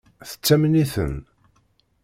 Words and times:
Tettamen-iten? 0.29 1.15